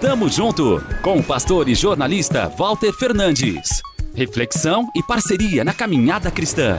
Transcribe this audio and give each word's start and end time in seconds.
Tamo 0.00 0.28
junto 0.28 0.84
com 1.00 1.18
o 1.18 1.24
pastor 1.24 1.70
e 1.70 1.74
jornalista 1.74 2.50
Walter 2.50 2.92
Fernandes. 2.92 3.80
Reflexão 4.14 4.90
e 4.94 5.02
parceria 5.02 5.64
na 5.64 5.72
caminhada 5.72 6.30
cristã. 6.30 6.76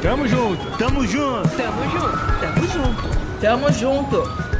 Tamo 0.00 0.26
junto, 0.26 0.78
tamo 0.78 1.06
junto, 1.06 1.48
tamo 1.54 1.82
junto, 1.90 2.40
tamo 2.40 2.66
junto, 2.66 3.40
tamo 3.40 3.72
junto. 3.72 4.50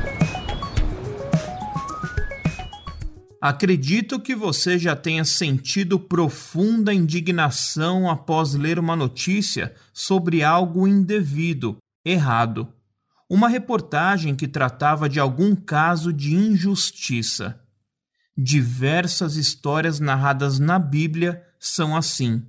Acredito 3.41 4.21
que 4.21 4.35
você 4.35 4.79
já 4.79 4.95
tenha 4.95 5.25
sentido 5.25 5.99
profunda 5.99 6.93
indignação 6.93 8.11
após 8.11 8.53
ler 8.53 8.79
uma 8.79 8.95
notícia 8.95 9.75
sobre 9.91 10.43
algo 10.43 10.87
indevido, 10.87 11.79
errado. 12.05 12.69
Uma 13.27 13.49
reportagem 13.49 14.35
que 14.35 14.47
tratava 14.47 15.09
de 15.09 15.19
algum 15.19 15.57
caso 15.57 16.13
de 16.13 16.35
injustiça. 16.35 17.59
Diversas 18.37 19.37
histórias 19.37 19.99
narradas 19.99 20.59
na 20.59 20.79
Bíblia 20.79 21.45
são 21.59 21.97
assim. 21.97 22.47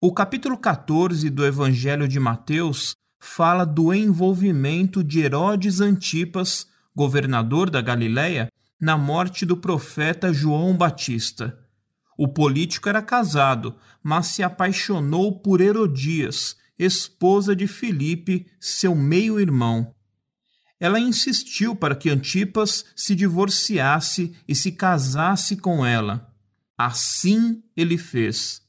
O 0.00 0.12
capítulo 0.12 0.56
14 0.58 1.30
do 1.30 1.46
Evangelho 1.46 2.06
de 2.06 2.20
Mateus 2.20 2.94
fala 3.18 3.64
do 3.64 3.92
envolvimento 3.94 5.02
de 5.02 5.20
Herodes 5.20 5.80
Antipas, 5.80 6.66
governador 6.94 7.70
da 7.70 7.80
Galiléia, 7.80 8.52
na 8.78 8.98
morte 8.98 9.46
do 9.46 9.56
profeta 9.56 10.30
João 10.30 10.76
Batista. 10.76 11.58
O 12.18 12.28
político 12.28 12.88
era 12.88 13.00
casado, 13.00 13.74
mas 14.02 14.26
se 14.26 14.42
apaixonou 14.42 15.40
por 15.40 15.62
Herodias, 15.62 16.54
esposa 16.78 17.56
de 17.56 17.66
Filipe, 17.66 18.46
seu 18.60 18.94
meio-irmão. 18.94 19.93
Ela 20.78 20.98
insistiu 20.98 21.74
para 21.74 21.94
que 21.94 22.10
Antipas 22.10 22.84
se 22.94 23.14
divorciasse 23.14 24.34
e 24.46 24.54
se 24.54 24.72
casasse 24.72 25.56
com 25.56 25.84
ela. 25.84 26.32
Assim 26.76 27.62
ele 27.76 27.96
fez. 27.96 28.62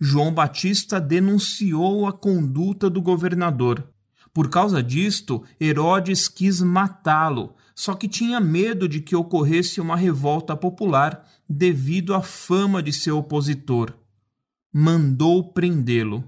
João 0.00 0.32
Batista 0.32 1.00
denunciou 1.00 2.06
a 2.06 2.12
conduta 2.12 2.88
do 2.88 3.02
governador. 3.02 3.88
Por 4.32 4.48
causa 4.48 4.82
disto, 4.82 5.42
Herodes 5.60 6.28
quis 6.28 6.60
matá-lo, 6.62 7.56
só 7.74 7.94
que 7.94 8.06
tinha 8.06 8.40
medo 8.40 8.88
de 8.88 9.00
que 9.00 9.16
ocorresse 9.16 9.80
uma 9.80 9.96
revolta 9.96 10.56
popular 10.56 11.26
devido 11.48 12.14
à 12.14 12.22
fama 12.22 12.82
de 12.82 12.92
seu 12.92 13.18
opositor. 13.18 13.94
Mandou 14.72 15.52
prendê-lo. 15.52 16.22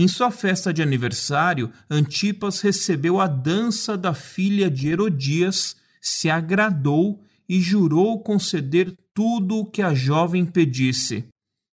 Em 0.00 0.08
sua 0.08 0.30
festa 0.30 0.72
de 0.72 0.80
aniversário, 0.80 1.70
Antipas 1.90 2.62
recebeu 2.62 3.20
a 3.20 3.26
dança 3.26 3.98
da 3.98 4.14
filha 4.14 4.70
de 4.70 4.88
Herodias, 4.88 5.76
se 6.00 6.30
agradou 6.30 7.22
e 7.46 7.60
jurou 7.60 8.18
conceder 8.22 8.96
tudo 9.12 9.58
o 9.58 9.66
que 9.66 9.82
a 9.82 9.92
jovem 9.92 10.46
pedisse. 10.46 11.28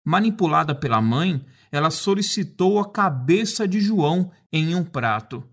Manipulada 0.03 0.73
pela 0.73 0.99
mãe, 0.99 1.45
ela 1.71 1.91
solicitou 1.91 2.79
a 2.79 2.89
cabeça 2.91 3.67
de 3.67 3.79
João 3.79 4.31
em 4.51 4.73
um 4.73 4.83
prato. 4.83 5.43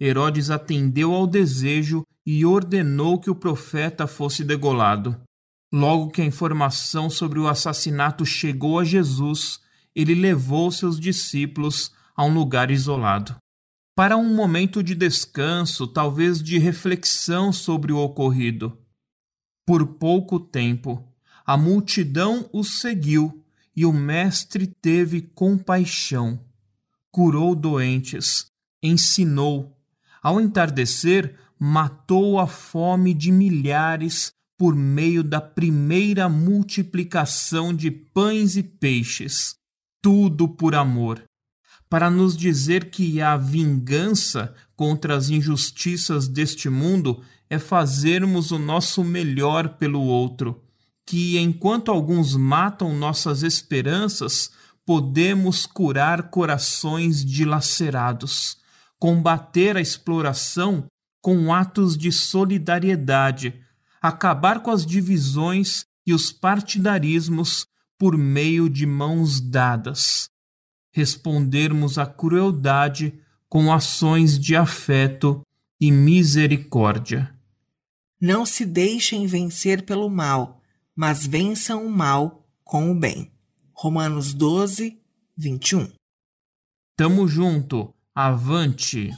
Herodes 0.00 0.48
atendeu 0.48 1.12
ao 1.12 1.26
desejo 1.26 2.04
e 2.24 2.46
ordenou 2.46 3.18
que 3.18 3.30
o 3.30 3.34
profeta 3.34 4.06
fosse 4.06 4.44
degolado. 4.44 5.20
Logo 5.72 6.10
que 6.10 6.22
a 6.22 6.24
informação 6.24 7.10
sobre 7.10 7.40
o 7.40 7.48
assassinato 7.48 8.24
chegou 8.24 8.78
a 8.78 8.84
Jesus, 8.84 9.58
ele 9.92 10.14
levou 10.14 10.70
seus 10.70 11.00
discípulos 11.00 11.90
a 12.16 12.24
um 12.24 12.32
lugar 12.32 12.70
isolado. 12.70 13.36
Para 13.94 14.16
um 14.16 14.34
momento 14.34 14.82
de 14.82 14.94
descanso, 14.94 15.86
talvez 15.86 16.42
de 16.42 16.58
reflexão 16.58 17.52
sobre 17.52 17.92
o 17.92 17.98
ocorrido. 17.98 18.78
Por 19.66 19.86
pouco 19.86 20.40
tempo, 20.40 21.06
a 21.44 21.56
multidão 21.56 22.48
o 22.52 22.64
seguiu 22.64 23.44
e 23.76 23.84
o 23.84 23.92
Mestre 23.92 24.66
teve 24.66 25.20
compaixão. 25.20 26.40
Curou 27.10 27.54
doentes, 27.54 28.46
ensinou. 28.82 29.76
Ao 30.22 30.40
entardecer, 30.40 31.38
matou 31.58 32.38
a 32.38 32.46
fome 32.46 33.12
de 33.12 33.30
milhares 33.30 34.32
por 34.56 34.74
meio 34.74 35.22
da 35.22 35.40
primeira 35.40 36.28
multiplicação 36.28 37.74
de 37.74 37.90
pães 37.90 38.56
e 38.56 38.62
peixes, 38.62 39.56
tudo 40.00 40.48
por 40.48 40.74
amor, 40.74 41.22
para 41.92 42.08
nos 42.08 42.34
dizer 42.34 42.88
que 42.88 43.20
a 43.20 43.36
vingança 43.36 44.54
contra 44.74 45.14
as 45.14 45.28
injustiças 45.28 46.26
deste 46.26 46.70
mundo 46.70 47.20
é 47.50 47.58
fazermos 47.58 48.50
o 48.50 48.58
nosso 48.58 49.04
melhor 49.04 49.76
pelo 49.76 50.00
outro, 50.00 50.62
que 51.04 51.36
enquanto 51.36 51.90
alguns 51.90 52.34
matam 52.34 52.96
nossas 52.96 53.42
esperanças, 53.42 54.52
podemos 54.86 55.66
curar 55.66 56.30
corações 56.30 57.22
dilacerados, 57.22 58.56
combater 58.98 59.76
a 59.76 59.80
exploração 59.82 60.86
com 61.20 61.52
atos 61.52 61.94
de 61.94 62.10
solidariedade, 62.10 63.60
acabar 64.00 64.60
com 64.60 64.70
as 64.70 64.86
divisões 64.86 65.84
e 66.06 66.14
os 66.14 66.32
partidarismos 66.32 67.66
por 67.98 68.16
meio 68.16 68.70
de 68.70 68.86
mãos 68.86 69.42
dadas, 69.42 70.31
respondermos 70.92 71.98
à 71.98 72.06
crueldade 72.06 73.14
com 73.48 73.72
ações 73.72 74.38
de 74.38 74.54
afeto 74.54 75.42
e 75.80 75.90
misericórdia. 75.90 77.34
Não 78.20 78.46
se 78.46 78.64
deixem 78.64 79.26
vencer 79.26 79.82
pelo 79.82 80.08
mal, 80.08 80.60
mas 80.94 81.26
vençam 81.26 81.84
o 81.84 81.90
mal 81.90 82.46
com 82.62 82.92
o 82.92 82.94
bem. 82.94 83.32
Romanos 83.72 84.32
12, 84.32 84.96
21. 85.36 85.90
Tamo 86.96 87.26
junto, 87.26 87.92
avante! 88.14 89.10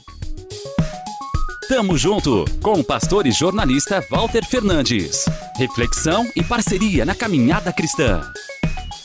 Tamo 1.67 1.97
junto 1.97 2.45
com 2.61 2.73
o 2.73 2.83
pastor 2.83 3.25
e 3.25 3.31
jornalista 3.31 3.99
Walter 4.09 4.45
Fernandes. 4.45 5.25
Reflexão 5.55 6.29
e 6.35 6.43
parceria 6.43 7.03
na 7.05 7.15
caminhada 7.15 7.73
cristã. 7.73 8.21